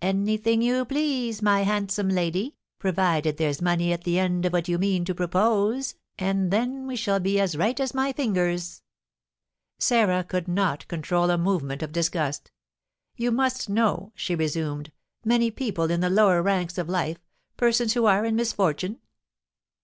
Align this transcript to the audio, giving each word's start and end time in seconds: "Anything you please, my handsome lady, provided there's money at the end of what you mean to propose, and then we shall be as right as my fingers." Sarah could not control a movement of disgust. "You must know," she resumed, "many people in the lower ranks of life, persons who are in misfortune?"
"Anything 0.00 0.62
you 0.62 0.84
please, 0.84 1.42
my 1.42 1.62
handsome 1.62 2.08
lady, 2.10 2.54
provided 2.78 3.38
there's 3.38 3.60
money 3.60 3.92
at 3.92 4.04
the 4.04 4.20
end 4.20 4.46
of 4.46 4.52
what 4.52 4.68
you 4.68 4.78
mean 4.78 5.04
to 5.04 5.16
propose, 5.16 5.96
and 6.16 6.52
then 6.52 6.86
we 6.86 6.94
shall 6.94 7.18
be 7.18 7.40
as 7.40 7.56
right 7.56 7.80
as 7.80 7.92
my 7.92 8.12
fingers." 8.12 8.82
Sarah 9.80 10.22
could 10.22 10.46
not 10.46 10.86
control 10.86 11.28
a 11.28 11.36
movement 11.36 11.82
of 11.82 11.90
disgust. 11.90 12.52
"You 13.16 13.32
must 13.32 13.68
know," 13.68 14.12
she 14.14 14.36
resumed, 14.36 14.92
"many 15.24 15.50
people 15.50 15.90
in 15.90 15.98
the 15.98 16.08
lower 16.08 16.40
ranks 16.40 16.78
of 16.78 16.88
life, 16.88 17.18
persons 17.56 17.94
who 17.94 18.06
are 18.06 18.24
in 18.24 18.36
misfortune?" 18.36 19.00